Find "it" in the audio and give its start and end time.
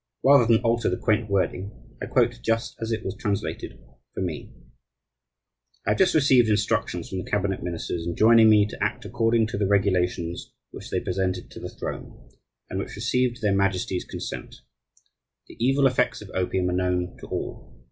2.91-3.05